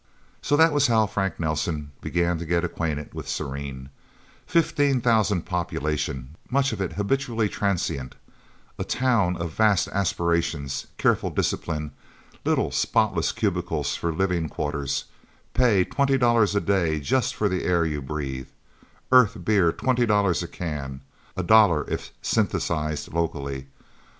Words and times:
So 0.41 0.57
that 0.57 0.73
was 0.73 0.87
how 0.87 1.05
Frank 1.05 1.39
Nelsen 1.39 1.91
began 2.01 2.39
to 2.39 2.45
get 2.47 2.63
acquainted 2.63 3.13
with 3.13 3.29
Serene 3.29 3.89
fifteen 4.47 4.99
thousand 4.99 5.43
population, 5.45 6.37
much 6.49 6.73
of 6.73 6.81
it 6.81 6.93
habitually 6.93 7.47
transient; 7.47 8.15
a 8.79 8.83
town 8.83 9.37
of 9.37 9.51
vast 9.51 9.87
aspirations, 9.89 10.87
careful 10.97 11.29
discipline, 11.29 11.91
little 12.43 12.71
spotless 12.71 13.31
cubicles 13.31 13.95
for 13.95 14.11
living 14.11 14.49
quarters, 14.49 15.03
pay 15.53 15.83
twenty 15.85 16.17
dollars 16.17 16.55
a 16.55 16.61
day 16.61 16.99
just 16.99 17.35
for 17.35 17.47
the 17.47 17.63
air 17.63 17.85
you 17.85 18.01
breathe, 18.01 18.47
Earth 19.11 19.45
beer 19.45 19.71
twenty 19.71 20.07
dollars 20.07 20.41
a 20.41 20.47
can, 20.47 21.03
a 21.37 21.43
dollar 21.43 21.87
if 21.87 22.11
synthesized 22.23 23.13
locally. 23.13 23.67